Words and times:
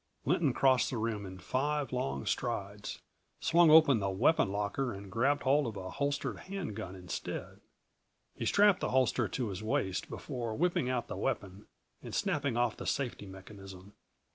Lynton 0.25 0.51
crossed 0.51 0.89
the 0.89 0.97
room 0.97 1.27
in 1.27 1.37
five 1.37 1.93
long 1.93 2.25
strides, 2.25 3.03
swung 3.39 3.69
open 3.69 3.99
the 3.99 4.09
weapon 4.09 4.51
locker 4.51 4.91
and 4.95 5.11
grabbed 5.11 5.43
hold 5.43 5.67
of 5.67 5.77
a 5.77 5.91
holstered 5.91 6.39
hand 6.39 6.75
gun 6.75 6.95
instead. 6.95 7.59
He 8.35 8.47
strapped 8.47 8.79
the 8.79 8.89
holster 8.89 9.27
to 9.27 9.49
his 9.49 9.61
waist 9.61 10.09
before 10.09 10.55
whipping 10.55 10.89
out 10.89 11.05
the 11.07 11.15
weapon 11.17 11.67
and 12.01 12.15
snapping 12.15 12.57
off 12.57 12.77
the 12.77 12.87
safety 12.87 13.27
mechanism. 13.27 13.93